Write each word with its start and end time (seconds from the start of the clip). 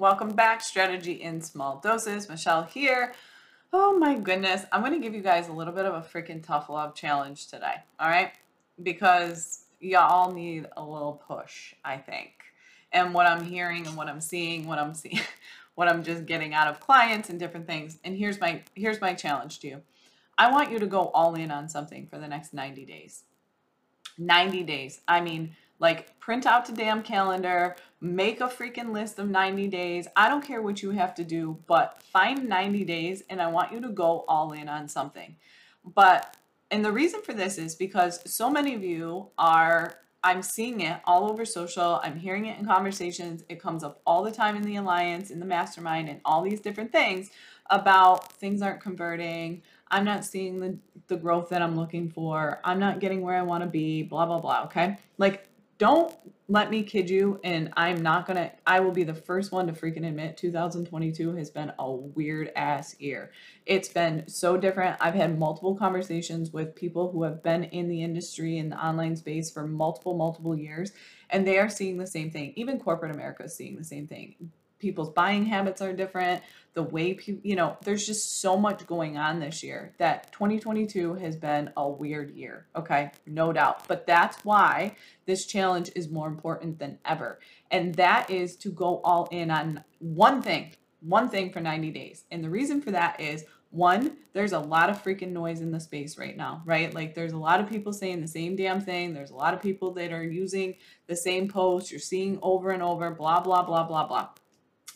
welcome 0.00 0.30
back. 0.30 0.62
Strategy 0.62 1.12
in 1.12 1.42
small 1.42 1.78
doses. 1.78 2.26
Michelle 2.26 2.62
here. 2.62 3.12
Oh 3.70 3.98
my 3.98 4.16
goodness. 4.16 4.64
I'm 4.72 4.80
going 4.80 4.94
to 4.94 4.98
give 4.98 5.14
you 5.14 5.20
guys 5.20 5.48
a 5.48 5.52
little 5.52 5.74
bit 5.74 5.84
of 5.84 5.92
a 5.92 6.00
freaking 6.00 6.42
tough 6.42 6.70
love 6.70 6.94
challenge 6.94 7.48
today. 7.48 7.74
All 8.00 8.08
right. 8.08 8.32
Because 8.82 9.64
y'all 9.78 10.32
need 10.32 10.66
a 10.74 10.82
little 10.82 11.22
push, 11.28 11.74
I 11.84 11.98
think. 11.98 12.32
And 12.92 13.12
what 13.12 13.26
I'm 13.26 13.44
hearing 13.44 13.86
and 13.86 13.94
what 13.94 14.08
I'm 14.08 14.22
seeing, 14.22 14.66
what 14.66 14.78
I'm 14.78 14.94
seeing, 14.94 15.20
what 15.74 15.86
I'm 15.86 16.02
just 16.02 16.24
getting 16.24 16.54
out 16.54 16.66
of 16.66 16.80
clients 16.80 17.28
and 17.28 17.38
different 17.38 17.66
things. 17.66 17.98
And 18.02 18.16
here's 18.16 18.40
my 18.40 18.62
here's 18.74 19.02
my 19.02 19.12
challenge 19.12 19.60
to 19.60 19.68
you. 19.68 19.82
I 20.38 20.50
want 20.50 20.70
you 20.70 20.78
to 20.78 20.86
go 20.86 21.08
all 21.08 21.34
in 21.34 21.50
on 21.50 21.68
something 21.68 22.06
for 22.06 22.16
the 22.16 22.26
next 22.26 22.54
90 22.54 22.86
days. 22.86 23.24
90 24.16 24.62
days. 24.62 25.02
I 25.06 25.20
mean, 25.20 25.54
like 25.78 26.18
print 26.20 26.46
out 26.46 26.64
the 26.64 26.72
damn 26.72 27.02
calendar, 27.02 27.76
make 28.00 28.40
a 28.40 28.48
freaking 28.48 28.92
list 28.92 29.18
of 29.18 29.28
90 29.28 29.68
days. 29.68 30.08
I 30.16 30.28
don't 30.28 30.44
care 30.44 30.62
what 30.62 30.82
you 30.82 30.90
have 30.90 31.14
to 31.16 31.24
do, 31.24 31.58
but 31.66 32.02
find 32.12 32.48
90 32.48 32.84
days 32.84 33.22
and 33.28 33.40
I 33.42 33.48
want 33.48 33.72
you 33.72 33.80
to 33.82 33.88
go 33.88 34.24
all 34.26 34.52
in 34.52 34.68
on 34.68 34.88
something. 34.88 35.36
But 35.84 36.36
and 36.70 36.84
the 36.84 36.92
reason 36.92 37.20
for 37.22 37.34
this 37.34 37.58
is 37.58 37.74
because 37.74 38.20
so 38.32 38.48
many 38.48 38.74
of 38.74 38.84
you 38.84 39.28
are 39.36 39.96
I'm 40.22 40.42
seeing 40.42 40.82
it 40.82 41.00
all 41.04 41.30
over 41.30 41.44
social. 41.44 41.98
I'm 42.02 42.18
hearing 42.18 42.46
it 42.46 42.58
in 42.58 42.66
conversations. 42.66 43.42
It 43.48 43.60
comes 43.60 43.82
up 43.82 44.02
all 44.06 44.22
the 44.22 44.30
time 44.30 44.54
in 44.54 44.62
the 44.62 44.76
alliance, 44.76 45.30
in 45.30 45.40
the 45.40 45.46
mastermind, 45.46 46.10
and 46.10 46.20
all 46.26 46.42
these 46.42 46.60
different 46.60 46.92
things 46.92 47.30
about 47.70 48.30
things 48.34 48.60
aren't 48.60 48.82
converting. 48.82 49.62
I'm 49.90 50.04
not 50.04 50.24
seeing 50.24 50.60
the, 50.60 50.76
the 51.08 51.16
growth 51.16 51.48
that 51.48 51.62
I'm 51.62 51.74
looking 51.74 52.10
for. 52.10 52.60
I'm 52.64 52.78
not 52.78 53.00
getting 53.00 53.22
where 53.22 53.36
I 53.36 53.42
want 53.42 53.64
to 53.64 53.70
be, 53.70 54.02
blah, 54.02 54.26
blah, 54.26 54.40
blah. 54.40 54.64
Okay. 54.64 54.98
Like 55.16 55.48
don't 55.80 56.14
let 56.46 56.70
me 56.70 56.82
kid 56.82 57.08
you 57.08 57.40
and 57.42 57.72
i'm 57.74 58.02
not 58.02 58.26
gonna 58.26 58.52
i 58.66 58.78
will 58.78 58.92
be 58.92 59.02
the 59.02 59.14
first 59.14 59.50
one 59.50 59.66
to 59.66 59.72
freaking 59.72 60.06
admit 60.06 60.36
2022 60.36 61.34
has 61.34 61.50
been 61.50 61.72
a 61.78 61.90
weird 61.90 62.52
ass 62.54 62.94
year. 63.00 63.32
It's 63.66 63.88
been 63.88 64.28
so 64.28 64.56
different. 64.56 64.96
I've 65.00 65.14
had 65.14 65.38
multiple 65.38 65.74
conversations 65.74 66.52
with 66.52 66.74
people 66.74 67.10
who 67.10 67.22
have 67.22 67.42
been 67.42 67.64
in 67.64 67.88
the 67.88 68.02
industry 68.02 68.58
in 68.58 68.68
the 68.68 68.84
online 68.84 69.16
space 69.16 69.50
for 69.50 69.66
multiple 69.66 70.16
multiple 70.16 70.56
years 70.56 70.92
and 71.30 71.46
they 71.46 71.58
are 71.58 71.70
seeing 71.70 71.96
the 71.96 72.06
same 72.06 72.30
thing. 72.30 72.52
Even 72.56 72.78
corporate 72.78 73.14
america 73.14 73.44
is 73.44 73.56
seeing 73.56 73.76
the 73.76 73.84
same 73.84 74.06
thing 74.06 74.34
people's 74.80 75.10
buying 75.10 75.44
habits 75.44 75.80
are 75.80 75.92
different 75.92 76.42
the 76.74 76.82
way 76.82 77.14
people 77.14 77.40
you 77.44 77.56
know 77.56 77.76
there's 77.84 78.06
just 78.06 78.40
so 78.40 78.56
much 78.56 78.86
going 78.86 79.16
on 79.16 79.40
this 79.40 79.62
year 79.62 79.92
that 79.98 80.32
2022 80.32 81.14
has 81.14 81.36
been 81.36 81.70
a 81.76 81.88
weird 81.88 82.30
year 82.30 82.66
okay 82.74 83.10
no 83.26 83.52
doubt 83.52 83.86
but 83.88 84.06
that's 84.06 84.44
why 84.44 84.94
this 85.26 85.46
challenge 85.46 85.90
is 85.94 86.08
more 86.08 86.28
important 86.28 86.78
than 86.78 86.98
ever 87.04 87.38
and 87.70 87.94
that 87.94 88.30
is 88.30 88.56
to 88.56 88.70
go 88.70 89.00
all 89.04 89.28
in 89.30 89.50
on 89.50 89.82
one 89.98 90.42
thing 90.42 90.72
one 91.00 91.28
thing 91.28 91.50
for 91.50 91.60
90 91.60 91.90
days 91.90 92.24
and 92.30 92.42
the 92.42 92.50
reason 92.50 92.80
for 92.80 92.90
that 92.90 93.20
is 93.20 93.44
one, 93.72 94.16
there's 94.32 94.50
a 94.50 94.58
lot 94.58 94.90
of 94.90 95.02
freaking 95.02 95.30
noise 95.30 95.60
in 95.60 95.70
the 95.70 95.78
space 95.78 96.18
right 96.18 96.36
now, 96.36 96.60
right? 96.64 96.92
Like 96.92 97.14
there's 97.14 97.32
a 97.32 97.38
lot 97.38 97.60
of 97.60 97.68
people 97.68 97.92
saying 97.92 98.20
the 98.20 98.26
same 98.26 98.56
damn 98.56 98.80
thing. 98.80 99.14
There's 99.14 99.30
a 99.30 99.36
lot 99.36 99.54
of 99.54 99.62
people 99.62 99.92
that 99.92 100.12
are 100.12 100.24
using 100.24 100.74
the 101.06 101.14
same 101.14 101.48
post. 101.48 101.92
You're 101.92 102.00
seeing 102.00 102.40
over 102.42 102.72
and 102.72 102.82
over, 102.82 103.12
blah, 103.12 103.38
blah, 103.38 103.62
blah, 103.62 103.84
blah, 103.84 104.08
blah 104.08 104.30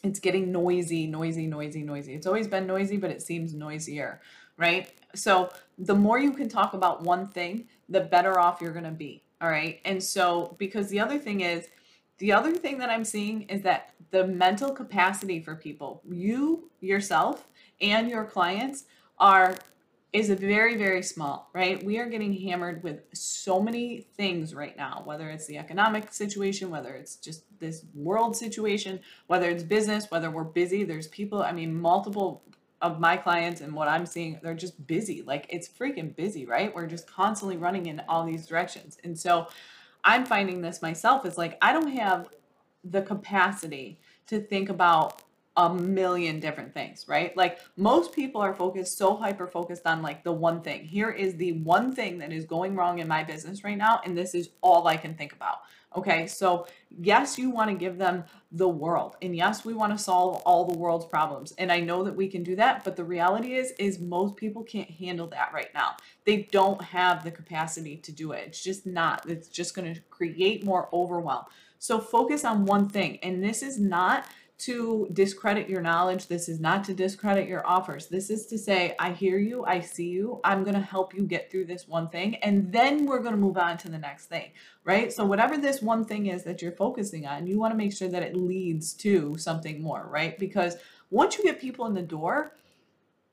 it's 0.04 0.20
getting 0.20 0.52
noisy, 0.52 1.06
noisy, 1.06 1.46
noisy, 1.46 1.82
noisy. 1.82 2.14
It's 2.14 2.26
always 2.26 2.48
been 2.48 2.66
noisy, 2.66 2.96
but 2.96 3.10
it 3.10 3.22
seems 3.22 3.54
noisier, 3.54 4.20
right? 4.56 4.92
So 5.14 5.50
the 5.78 5.94
more 5.94 6.18
you 6.18 6.32
can 6.32 6.48
talk 6.48 6.74
about 6.74 7.02
one 7.02 7.28
thing, 7.28 7.68
the 7.88 8.00
better 8.00 8.38
off 8.38 8.60
you're 8.60 8.72
going 8.72 8.84
to 8.84 8.90
be. 8.90 9.22
All 9.40 9.48
right. 9.48 9.80
And 9.84 10.02
so, 10.02 10.56
because 10.58 10.88
the 10.88 11.00
other 11.00 11.18
thing 11.18 11.40
is, 11.40 11.68
the 12.18 12.32
other 12.32 12.52
thing 12.52 12.78
that 12.78 12.90
I'm 12.90 13.04
seeing 13.04 13.42
is 13.42 13.62
that 13.62 13.94
the 14.10 14.26
mental 14.26 14.70
capacity 14.70 15.40
for 15.40 15.56
people, 15.56 16.02
you 16.08 16.70
yourself 16.80 17.48
and 17.80 18.08
your 18.08 18.24
clients, 18.24 18.84
are 19.18 19.56
is 20.14 20.30
a 20.30 20.36
very, 20.36 20.76
very 20.76 21.02
small, 21.02 21.50
right? 21.52 21.82
We 21.82 21.98
are 21.98 22.06
getting 22.06 22.32
hammered 22.32 22.84
with 22.84 23.00
so 23.12 23.60
many 23.60 24.06
things 24.16 24.54
right 24.54 24.76
now, 24.76 25.02
whether 25.04 25.28
it's 25.28 25.46
the 25.46 25.58
economic 25.58 26.12
situation, 26.12 26.70
whether 26.70 26.94
it's 26.94 27.16
just 27.16 27.42
this 27.58 27.84
world 27.92 28.36
situation, 28.36 29.00
whether 29.26 29.50
it's 29.50 29.64
business, 29.64 30.12
whether 30.12 30.30
we're 30.30 30.44
busy. 30.44 30.84
There's 30.84 31.08
people, 31.08 31.42
I 31.42 31.50
mean, 31.50 31.74
multiple 31.74 32.44
of 32.80 33.00
my 33.00 33.16
clients 33.16 33.60
and 33.60 33.72
what 33.72 33.88
I'm 33.88 34.06
seeing, 34.06 34.38
they're 34.40 34.54
just 34.54 34.86
busy. 34.86 35.22
Like 35.22 35.46
it's 35.48 35.68
freaking 35.68 36.14
busy, 36.14 36.46
right? 36.46 36.72
We're 36.72 36.86
just 36.86 37.10
constantly 37.10 37.56
running 37.56 37.86
in 37.86 38.00
all 38.08 38.24
these 38.24 38.46
directions. 38.46 38.98
And 39.02 39.18
so 39.18 39.48
I'm 40.04 40.24
finding 40.24 40.62
this 40.62 40.80
myself 40.80 41.26
is 41.26 41.36
like, 41.36 41.58
I 41.60 41.72
don't 41.72 41.90
have 41.90 42.28
the 42.84 43.02
capacity 43.02 43.98
to 44.28 44.38
think 44.38 44.68
about 44.68 45.23
a 45.56 45.72
million 45.72 46.40
different 46.40 46.74
things, 46.74 47.06
right? 47.06 47.36
Like 47.36 47.60
most 47.76 48.12
people 48.12 48.40
are 48.40 48.54
focused 48.54 48.98
so 48.98 49.14
hyper 49.14 49.46
focused 49.46 49.86
on 49.86 50.02
like 50.02 50.24
the 50.24 50.32
one 50.32 50.62
thing. 50.62 50.84
Here 50.84 51.10
is 51.10 51.36
the 51.36 51.52
one 51.52 51.94
thing 51.94 52.18
that 52.18 52.32
is 52.32 52.44
going 52.44 52.74
wrong 52.74 52.98
in 52.98 53.06
my 53.06 53.22
business 53.22 53.62
right 53.62 53.78
now, 53.78 54.00
and 54.04 54.18
this 54.18 54.34
is 54.34 54.50
all 54.62 54.86
I 54.88 54.96
can 54.96 55.14
think 55.14 55.32
about. 55.32 55.58
Okay, 55.96 56.26
so 56.26 56.66
yes, 56.90 57.38
you 57.38 57.50
want 57.50 57.70
to 57.70 57.76
give 57.76 57.98
them 57.98 58.24
the 58.50 58.68
world, 58.68 59.14
and 59.22 59.36
yes, 59.36 59.64
we 59.64 59.74
want 59.74 59.96
to 59.96 60.02
solve 60.02 60.42
all 60.44 60.64
the 60.64 60.76
world's 60.76 61.04
problems, 61.04 61.52
and 61.56 61.70
I 61.70 61.78
know 61.78 62.02
that 62.02 62.16
we 62.16 62.26
can 62.26 62.42
do 62.42 62.56
that. 62.56 62.82
But 62.82 62.96
the 62.96 63.04
reality 63.04 63.54
is, 63.54 63.72
is 63.78 64.00
most 64.00 64.34
people 64.34 64.64
can't 64.64 64.90
handle 64.90 65.28
that 65.28 65.52
right 65.54 65.72
now. 65.72 65.94
They 66.24 66.48
don't 66.50 66.82
have 66.82 67.22
the 67.22 67.30
capacity 67.30 67.96
to 67.98 68.10
do 68.10 68.32
it. 68.32 68.42
It's 68.48 68.62
just 68.64 68.86
not. 68.86 69.28
It's 69.30 69.46
just 69.46 69.76
going 69.76 69.94
to 69.94 70.00
create 70.10 70.64
more 70.64 70.88
overwhelm. 70.92 71.44
So 71.78 72.00
focus 72.00 72.44
on 72.44 72.66
one 72.66 72.88
thing, 72.88 73.18
and 73.22 73.44
this 73.44 73.62
is 73.62 73.78
not 73.78 74.26
to 74.56 75.08
discredit 75.12 75.68
your 75.68 75.82
knowledge. 75.82 76.28
This 76.28 76.48
is 76.48 76.60
not 76.60 76.84
to 76.84 76.94
discredit 76.94 77.48
your 77.48 77.66
offers. 77.66 78.06
This 78.06 78.30
is 78.30 78.46
to 78.46 78.58
say, 78.58 78.94
I 78.98 79.10
hear 79.10 79.38
you, 79.38 79.64
I 79.64 79.80
see 79.80 80.08
you, 80.08 80.40
I'm 80.44 80.62
going 80.62 80.74
to 80.74 80.80
help 80.80 81.14
you 81.14 81.24
get 81.24 81.50
through 81.50 81.66
this 81.66 81.88
one 81.88 82.08
thing, 82.08 82.36
and 82.36 82.72
then 82.72 83.06
we're 83.06 83.18
going 83.18 83.34
to 83.34 83.40
move 83.40 83.58
on 83.58 83.76
to 83.78 83.88
the 83.88 83.98
next 83.98 84.26
thing, 84.26 84.52
right? 84.84 85.12
So, 85.12 85.24
whatever 85.24 85.58
this 85.58 85.82
one 85.82 86.04
thing 86.04 86.26
is 86.26 86.44
that 86.44 86.62
you're 86.62 86.72
focusing 86.72 87.26
on, 87.26 87.46
you 87.46 87.58
want 87.58 87.72
to 87.72 87.78
make 87.78 87.92
sure 87.92 88.08
that 88.08 88.22
it 88.22 88.36
leads 88.36 88.92
to 88.94 89.36
something 89.38 89.82
more, 89.82 90.06
right? 90.08 90.38
Because 90.38 90.76
once 91.10 91.36
you 91.36 91.44
get 91.44 91.60
people 91.60 91.86
in 91.86 91.94
the 91.94 92.02
door, 92.02 92.54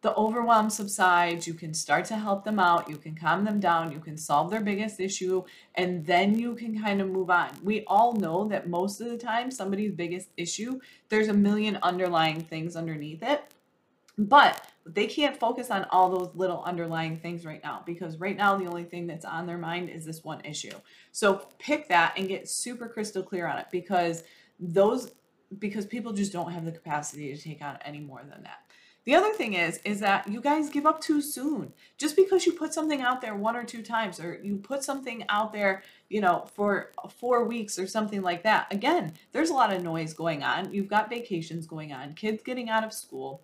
the 0.01 0.15
overwhelm 0.15 0.69
subsides, 0.69 1.45
you 1.45 1.53
can 1.53 1.73
start 1.73 2.05
to 2.05 2.15
help 2.15 2.43
them 2.43 2.59
out, 2.59 2.89
you 2.89 2.97
can 2.97 3.15
calm 3.15 3.45
them 3.45 3.59
down, 3.59 3.91
you 3.91 3.99
can 3.99 4.17
solve 4.17 4.49
their 4.49 4.61
biggest 4.61 4.99
issue, 4.99 5.43
and 5.75 6.05
then 6.05 6.37
you 6.37 6.55
can 6.55 6.81
kind 6.81 7.01
of 7.01 7.09
move 7.09 7.29
on. 7.29 7.49
We 7.63 7.83
all 7.85 8.13
know 8.13 8.47
that 8.47 8.67
most 8.67 8.99
of 8.99 9.09
the 9.09 9.17
time, 9.17 9.51
somebody's 9.51 9.91
biggest 9.91 10.29
issue, 10.37 10.79
there's 11.09 11.27
a 11.27 11.33
million 11.33 11.77
underlying 11.83 12.41
things 12.41 12.75
underneath 12.75 13.21
it. 13.21 13.43
But 14.17 14.67
they 14.85 15.07
can't 15.07 15.37
focus 15.37 15.69
on 15.69 15.85
all 15.91 16.09
those 16.09 16.31
little 16.35 16.63
underlying 16.63 17.19
things 17.19 17.45
right 17.45 17.63
now 17.63 17.83
because 17.85 18.17
right 18.17 18.35
now 18.35 18.57
the 18.57 18.65
only 18.65 18.83
thing 18.83 19.07
that's 19.07 19.25
on 19.25 19.45
their 19.45 19.57
mind 19.57 19.89
is 19.89 20.05
this 20.05 20.23
one 20.23 20.41
issue. 20.43 20.73
So 21.11 21.47
pick 21.59 21.87
that 21.89 22.13
and 22.17 22.27
get 22.27 22.49
super 22.49 22.89
crystal 22.89 23.23
clear 23.23 23.47
on 23.47 23.59
it 23.59 23.67
because 23.71 24.23
those 24.59 25.11
because 25.59 25.85
people 25.85 26.13
just 26.13 26.31
don't 26.31 26.51
have 26.51 26.65
the 26.65 26.71
capacity 26.71 27.33
to 27.33 27.41
take 27.41 27.61
on 27.61 27.77
any 27.83 27.99
more 27.99 28.21
than 28.21 28.43
that. 28.43 28.59
The 29.03 29.15
other 29.15 29.33
thing 29.33 29.53
is, 29.53 29.79
is 29.83 29.99
that 30.01 30.27
you 30.27 30.41
guys 30.41 30.69
give 30.69 30.85
up 30.85 31.01
too 31.01 31.21
soon. 31.21 31.73
Just 31.97 32.15
because 32.15 32.45
you 32.45 32.51
put 32.51 32.73
something 32.73 33.01
out 33.01 33.21
there 33.21 33.35
one 33.35 33.55
or 33.55 33.63
two 33.63 33.81
times, 33.81 34.19
or 34.19 34.39
you 34.43 34.57
put 34.57 34.83
something 34.83 35.25
out 35.27 35.53
there, 35.53 35.83
you 36.09 36.21
know, 36.21 36.45
for 36.53 36.91
four 37.17 37.45
weeks 37.45 37.79
or 37.79 37.87
something 37.87 38.21
like 38.21 38.43
that. 38.43 38.71
Again, 38.71 39.13
there's 39.31 39.49
a 39.49 39.55
lot 39.55 39.73
of 39.73 39.83
noise 39.83 40.13
going 40.13 40.43
on. 40.43 40.71
You've 40.71 40.87
got 40.87 41.09
vacations 41.09 41.65
going 41.65 41.91
on, 41.91 42.13
kids 42.13 42.43
getting 42.43 42.69
out 42.69 42.83
of 42.83 42.93
school 42.93 43.41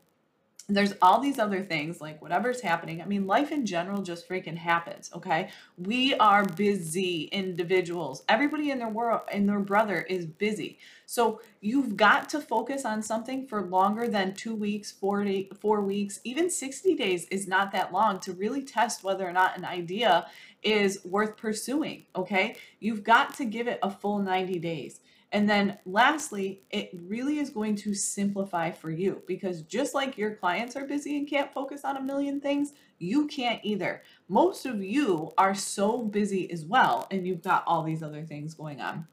there's 0.69 0.93
all 1.01 1.21
these 1.21 1.39
other 1.39 1.63
things 1.63 2.01
like 2.01 2.21
whatever's 2.21 2.59
happening. 2.59 3.01
I 3.01 3.05
mean, 3.05 3.25
life 3.25 3.53
in 3.53 3.65
general 3.65 4.01
just 4.01 4.27
freaking 4.27 4.57
happens, 4.57 5.09
okay? 5.15 5.49
We 5.77 6.13
are 6.15 6.43
busy 6.43 7.23
individuals. 7.25 8.23
Everybody 8.27 8.71
in 8.71 8.79
their 8.79 8.89
world 8.89 9.21
and 9.31 9.47
their 9.47 9.61
brother 9.61 10.01
is 10.01 10.25
busy. 10.25 10.79
So 11.05 11.39
you've 11.61 11.95
got 11.95 12.27
to 12.29 12.41
focus 12.41 12.83
on 12.83 13.01
something 13.01 13.47
for 13.47 13.61
longer 13.61 14.09
than 14.09 14.33
two 14.33 14.55
weeks, 14.55 14.91
four, 14.91 15.25
four 15.57 15.81
weeks, 15.81 16.19
even 16.25 16.49
60 16.49 16.95
days 16.95 17.27
is 17.29 17.47
not 17.47 17.71
that 17.71 17.93
long 17.93 18.19
to 18.21 18.33
really 18.33 18.61
test 18.61 19.05
whether 19.05 19.25
or 19.25 19.31
not 19.31 19.57
an 19.57 19.63
idea 19.63 20.27
is 20.63 20.99
worth 21.05 21.37
pursuing, 21.37 22.03
okay? 22.13 22.57
You've 22.81 23.05
got 23.05 23.35
to 23.35 23.45
give 23.45 23.69
it 23.69 23.79
a 23.81 23.89
full 23.89 24.19
90 24.19 24.59
days. 24.59 24.99
And 25.37 25.47
then 25.47 25.77
lastly, 25.85 26.63
it 26.71 26.89
really 26.99 27.37
is 27.37 27.51
going 27.51 27.75
to 27.75 27.93
simplify 27.93 28.71
for 28.71 28.89
you 28.89 29.21
because 29.27 29.61
just 29.61 29.93
like 29.93 30.17
your 30.17 30.33
clients 30.33 30.75
are 30.75 30.83
busy 30.83 31.15
and 31.15 31.29
can't 31.29 31.53
focus 31.53 31.81
on 31.83 31.95
a 31.95 32.01
million 32.01 32.41
things, 32.41 32.73
you 32.97 33.27
can't 33.27 33.59
either. 33.63 34.01
Most 34.27 34.65
of 34.65 34.83
you 34.83 35.35
are 35.37 35.53
so 35.53 36.01
busy 36.01 36.49
as 36.49 36.65
well, 36.65 37.05
and 37.11 37.27
you've 37.27 37.43
got 37.43 37.63
all 37.67 37.83
these 37.83 38.01
other 38.01 38.23
things 38.23 38.55
going 38.55 38.81
on. 38.81 39.05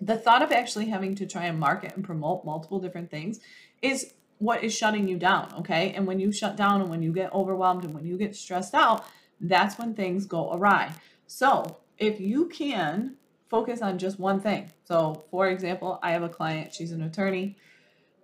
The 0.00 0.16
thought 0.16 0.44
of 0.44 0.52
actually 0.52 0.90
having 0.90 1.16
to 1.16 1.26
try 1.26 1.46
and 1.46 1.58
market 1.58 1.96
and 1.96 2.04
promote 2.04 2.44
multiple 2.44 2.78
different 2.78 3.10
things 3.10 3.40
is 3.82 4.14
what 4.38 4.62
is 4.62 4.72
shutting 4.72 5.08
you 5.08 5.18
down, 5.18 5.52
okay? 5.58 5.90
And 5.90 6.06
when 6.06 6.20
you 6.20 6.30
shut 6.30 6.54
down 6.54 6.82
and 6.82 6.88
when 6.88 7.02
you 7.02 7.12
get 7.12 7.34
overwhelmed 7.34 7.82
and 7.82 7.94
when 7.94 8.06
you 8.06 8.16
get 8.16 8.36
stressed 8.36 8.74
out, 8.74 9.06
that's 9.40 9.76
when 9.76 9.94
things 9.94 10.24
go 10.24 10.52
awry. 10.52 10.92
So, 11.26 11.78
if 11.98 12.20
you 12.20 12.46
can 12.46 13.16
focus 13.48 13.82
on 13.82 13.98
just 13.98 14.18
one 14.18 14.40
thing. 14.40 14.70
So, 14.84 15.24
for 15.30 15.48
example, 15.48 15.98
I 16.02 16.12
have 16.12 16.22
a 16.22 16.28
client, 16.28 16.74
she's 16.74 16.92
an 16.92 17.02
attorney. 17.02 17.56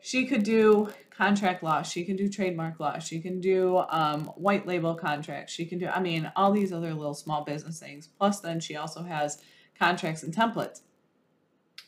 She 0.01 0.27
could 0.27 0.43
do 0.43 0.91
contract 1.11 1.63
law, 1.63 1.83
she 1.83 2.05
can 2.05 2.17
do 2.17 2.29
trademark 2.29 2.79
law, 2.79 2.99
she 2.99 3.21
can 3.21 3.41
do 3.41 3.79
um, 3.89 4.27
white 4.37 4.67
label 4.67 4.95
contracts, 4.95 5.53
she 5.53 5.65
can 5.65 5.79
do, 5.79 5.87
I 5.87 6.01
mean, 6.01 6.31
all 6.37 6.53
these 6.53 6.73
other 6.73 6.93
little 6.93 7.15
small 7.15 7.45
business 7.45 7.79
things. 7.79 8.09
Plus, 8.19 8.41
then 8.41 8.61
she 8.61 8.77
also 8.77 9.03
has 9.03 9.41
contracts 9.79 10.23
and 10.23 10.35
templates. 10.35 10.83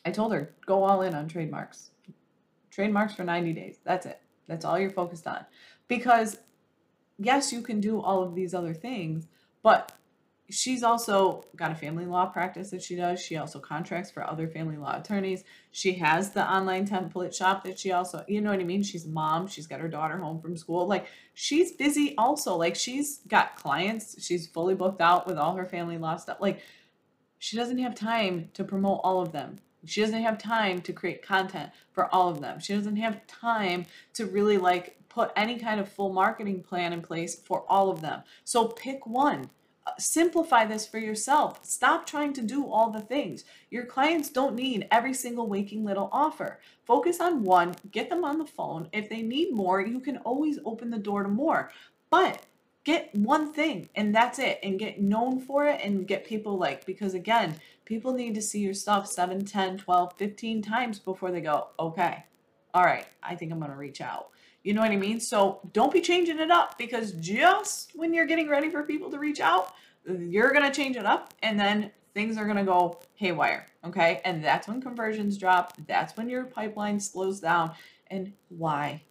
I 0.05 0.11
told 0.11 0.33
her, 0.33 0.55
go 0.65 0.83
all 0.83 1.01
in 1.01 1.13
on 1.13 1.27
trademarks. 1.27 1.91
Trademarks 2.71 3.13
for 3.13 3.23
90 3.23 3.53
days. 3.53 3.79
That's 3.83 4.05
it. 4.05 4.19
That's 4.47 4.65
all 4.65 4.79
you're 4.79 4.89
focused 4.89 5.27
on. 5.27 5.45
Because, 5.87 6.39
yes, 7.17 7.51
you 7.51 7.61
can 7.61 7.79
do 7.79 8.01
all 8.01 8.23
of 8.23 8.33
these 8.33 8.53
other 8.53 8.73
things, 8.73 9.27
but 9.61 9.91
she's 10.49 10.81
also 10.81 11.45
got 11.55 11.71
a 11.71 11.75
family 11.75 12.05
law 12.05 12.25
practice 12.25 12.69
that 12.69 12.81
she 12.81 12.95
does. 12.95 13.19
She 13.19 13.37
also 13.37 13.59
contracts 13.59 14.09
for 14.09 14.25
other 14.25 14.47
family 14.47 14.77
law 14.77 14.97
attorneys. 14.97 15.43
She 15.71 15.93
has 15.93 16.31
the 16.31 16.49
online 16.49 16.87
template 16.87 17.35
shop 17.35 17.63
that 17.65 17.77
she 17.77 17.91
also, 17.91 18.23
you 18.27 18.39
know 18.41 18.51
what 18.51 18.59
I 18.59 18.63
mean? 18.63 18.83
She's 18.83 19.05
a 19.05 19.09
mom. 19.09 19.47
She's 19.47 19.67
got 19.67 19.81
her 19.81 19.89
daughter 19.89 20.17
home 20.17 20.39
from 20.39 20.55
school. 20.55 20.87
Like 20.87 21.07
she's 21.33 21.73
busy 21.73 22.15
also. 22.17 22.55
Like 22.55 22.75
she's 22.75 23.19
got 23.27 23.57
clients. 23.57 24.23
She's 24.23 24.47
fully 24.47 24.75
booked 24.75 25.01
out 25.01 25.27
with 25.27 25.37
all 25.37 25.55
her 25.55 25.65
family 25.65 25.97
law 25.97 26.15
stuff. 26.15 26.37
Like 26.39 26.61
she 27.39 27.57
doesn't 27.57 27.79
have 27.79 27.93
time 27.93 28.49
to 28.53 28.63
promote 28.63 29.01
all 29.03 29.21
of 29.21 29.31
them. 29.31 29.59
She 29.85 30.01
doesn't 30.01 30.21
have 30.21 30.37
time 30.37 30.81
to 30.81 30.93
create 30.93 31.21
content 31.21 31.71
for 31.91 32.13
all 32.13 32.29
of 32.29 32.41
them. 32.41 32.59
She 32.59 32.73
doesn't 32.73 32.95
have 32.97 33.25
time 33.27 33.85
to 34.13 34.25
really 34.25 34.57
like 34.57 34.97
put 35.09 35.31
any 35.35 35.59
kind 35.59 35.79
of 35.79 35.89
full 35.89 36.13
marketing 36.13 36.63
plan 36.63 36.93
in 36.93 37.01
place 37.01 37.35
for 37.35 37.65
all 37.69 37.89
of 37.89 38.01
them. 38.01 38.23
So 38.43 38.67
pick 38.69 39.05
one 39.05 39.49
simplify 39.97 40.65
this 40.65 40.87
for 40.87 40.99
yourself. 40.99 41.59
Stop 41.63 42.05
trying 42.05 42.33
to 42.33 42.41
do 42.41 42.69
all 42.69 42.89
the 42.89 43.01
things. 43.01 43.43
Your 43.69 43.85
clients 43.85 44.29
don't 44.29 44.55
need 44.55 44.87
every 44.91 45.13
single 45.13 45.47
waking 45.47 45.85
little 45.85 46.09
offer. 46.11 46.59
Focus 46.85 47.19
on 47.19 47.43
one, 47.43 47.75
get 47.91 48.09
them 48.09 48.23
on 48.23 48.37
the 48.37 48.45
phone. 48.45 48.89
If 48.93 49.09
they 49.09 49.21
need 49.21 49.53
more, 49.53 49.81
you 49.81 49.99
can 49.99 50.17
always 50.17 50.59
open 50.65 50.89
the 50.89 50.97
door 50.97 51.23
to 51.23 51.29
more. 51.29 51.71
But 52.09 52.43
get 52.83 53.13
one 53.13 53.51
thing 53.51 53.89
and 53.95 54.15
that's 54.15 54.39
it 54.39 54.59
and 54.63 54.79
get 54.79 55.01
known 55.01 55.41
for 55.41 55.67
it 55.67 55.81
and 55.83 56.07
get 56.07 56.25
people 56.25 56.57
like 56.57 56.85
because 56.85 57.13
again, 57.13 57.55
people 57.83 58.13
need 58.13 58.33
to 58.35 58.41
see 58.41 58.59
your 58.59 58.73
stuff 58.73 59.07
7, 59.07 59.43
10, 59.43 59.77
12, 59.77 60.13
15 60.17 60.61
times 60.61 60.99
before 60.99 61.31
they 61.31 61.41
go, 61.41 61.67
"Okay. 61.79 62.23
All 62.73 62.83
right, 62.83 63.05
I 63.21 63.35
think 63.35 63.51
I'm 63.51 63.59
going 63.59 63.71
to 63.71 63.77
reach 63.77 64.01
out." 64.01 64.29
You 64.67 64.73
know 64.73 64.81
what 64.81 64.91
I 64.91 64.97
mean? 64.97 65.21
So 65.21 65.61
don't 65.71 65.93
be 65.93 66.01
changing 66.01 66.39
it 66.39 66.51
up 66.51 66.77
because 66.77 67.13
just 67.13 67.93
when 67.95 68.13
you're 68.13 68.25
getting 68.25 68.49
ready 68.49 68.69
for 68.69 68.83
people 68.83 69.09
to 69.11 69.17
reach 69.17 69.39
out, 69.39 69.71
you're 70.05 70.51
going 70.51 70.69
to 70.69 70.75
change 70.75 70.97
it 70.97 71.05
up 71.05 71.33
and 71.41 71.57
then 71.57 71.89
things 72.13 72.37
are 72.37 72.43
going 72.43 72.57
to 72.57 72.65
go 72.65 72.99
haywire. 73.15 73.67
Okay. 73.85 74.19
And 74.25 74.43
that's 74.43 74.67
when 74.67 74.81
conversions 74.81 75.37
drop. 75.37 75.71
That's 75.87 76.17
when 76.17 76.27
your 76.27 76.43
pipeline 76.43 76.99
slows 76.99 77.39
down. 77.39 77.75
And 78.07 78.33
why? 78.49 79.03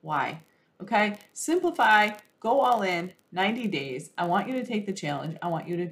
Why? 0.00 0.40
Okay. 0.80 1.18
Simplify, 1.34 2.12
go 2.40 2.60
all 2.60 2.80
in 2.80 3.12
90 3.32 3.66
days. 3.66 4.12
I 4.16 4.24
want 4.24 4.48
you 4.48 4.54
to 4.54 4.64
take 4.64 4.86
the 4.86 4.94
challenge. 4.94 5.36
I 5.42 5.48
want 5.48 5.68
you 5.68 5.76
to 5.76 5.90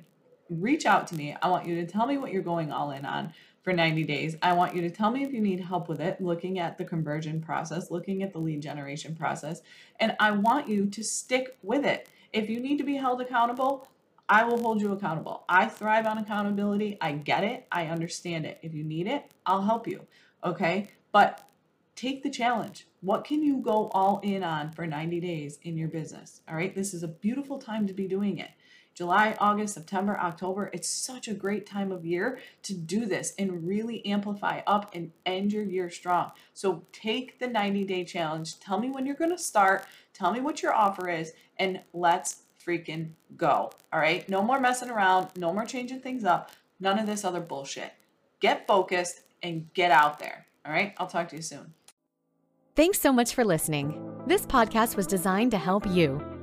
reach 0.48 0.86
out 0.86 1.06
to 1.08 1.14
me. 1.14 1.36
I 1.42 1.48
want 1.48 1.66
you 1.66 1.74
to 1.74 1.86
tell 1.86 2.06
me 2.06 2.16
what 2.16 2.32
you're 2.32 2.40
going 2.40 2.72
all 2.72 2.90
in 2.92 3.04
on 3.04 3.34
for 3.62 3.72
90 3.72 4.04
days. 4.04 4.36
I 4.42 4.52
want 4.54 4.74
you 4.74 4.82
to 4.82 4.90
tell 4.90 5.10
me 5.10 5.22
if 5.22 5.32
you 5.32 5.40
need 5.40 5.60
help 5.60 5.88
with 5.88 6.00
it, 6.00 6.20
looking 6.20 6.58
at 6.58 6.78
the 6.78 6.84
conversion 6.84 7.40
process, 7.40 7.90
looking 7.90 8.22
at 8.22 8.32
the 8.32 8.38
lead 8.38 8.62
generation 8.62 9.14
process, 9.14 9.62
and 9.98 10.16
I 10.18 10.30
want 10.30 10.68
you 10.68 10.86
to 10.86 11.02
stick 11.04 11.56
with 11.62 11.84
it. 11.84 12.08
If 12.32 12.48
you 12.48 12.60
need 12.60 12.78
to 12.78 12.84
be 12.84 12.96
held 12.96 13.20
accountable, 13.20 13.86
I 14.28 14.44
will 14.44 14.60
hold 14.62 14.80
you 14.80 14.92
accountable. 14.92 15.44
I 15.48 15.66
thrive 15.66 16.06
on 16.06 16.18
accountability. 16.18 16.96
I 17.00 17.12
get 17.12 17.42
it. 17.42 17.66
I 17.72 17.86
understand 17.86 18.46
it. 18.46 18.60
If 18.62 18.72
you 18.72 18.84
need 18.84 19.08
it, 19.08 19.32
I'll 19.44 19.62
help 19.62 19.88
you. 19.88 20.06
Okay? 20.44 20.88
But 21.10 21.48
take 21.96 22.22
the 22.22 22.30
challenge. 22.30 22.86
What 23.00 23.24
can 23.24 23.42
you 23.42 23.58
go 23.58 23.90
all 23.92 24.20
in 24.22 24.44
on 24.44 24.70
for 24.70 24.86
90 24.86 25.18
days 25.18 25.58
in 25.64 25.76
your 25.76 25.88
business? 25.88 26.42
All 26.48 26.54
right? 26.54 26.72
This 26.72 26.94
is 26.94 27.02
a 27.02 27.08
beautiful 27.08 27.58
time 27.58 27.88
to 27.88 27.92
be 27.92 28.06
doing 28.06 28.38
it. 28.38 28.50
July, 29.00 29.34
August, 29.38 29.72
September, 29.72 30.18
October. 30.20 30.68
It's 30.74 30.86
such 30.86 31.26
a 31.26 31.32
great 31.32 31.64
time 31.64 31.90
of 31.90 32.04
year 32.04 32.38
to 32.64 32.74
do 32.74 33.06
this 33.06 33.32
and 33.38 33.66
really 33.66 34.04
amplify 34.04 34.60
up 34.66 34.94
and 34.94 35.10
end 35.24 35.54
your 35.54 35.62
year 35.62 35.88
strong. 35.88 36.32
So 36.52 36.84
take 36.92 37.38
the 37.38 37.46
90 37.46 37.84
day 37.84 38.04
challenge. 38.04 38.60
Tell 38.60 38.78
me 38.78 38.90
when 38.90 39.06
you're 39.06 39.14
going 39.14 39.30
to 39.30 39.38
start. 39.38 39.86
Tell 40.12 40.30
me 40.30 40.40
what 40.40 40.62
your 40.62 40.74
offer 40.74 41.08
is, 41.08 41.32
and 41.58 41.80
let's 41.94 42.42
freaking 42.62 43.12
go. 43.38 43.70
All 43.90 44.00
right. 44.00 44.28
No 44.28 44.42
more 44.42 44.60
messing 44.60 44.90
around. 44.90 45.28
No 45.34 45.50
more 45.54 45.64
changing 45.64 46.00
things 46.00 46.24
up. 46.24 46.50
None 46.78 46.98
of 46.98 47.06
this 47.06 47.24
other 47.24 47.40
bullshit. 47.40 47.94
Get 48.38 48.66
focused 48.66 49.22
and 49.42 49.72
get 49.72 49.90
out 49.90 50.18
there. 50.18 50.44
All 50.66 50.72
right. 50.72 50.92
I'll 50.98 51.06
talk 51.06 51.30
to 51.30 51.36
you 51.36 51.42
soon. 51.42 51.72
Thanks 52.76 53.00
so 53.00 53.14
much 53.14 53.34
for 53.34 53.46
listening. 53.46 54.22
This 54.26 54.44
podcast 54.44 54.94
was 54.94 55.06
designed 55.06 55.52
to 55.52 55.58
help 55.58 55.86
you. 55.86 56.29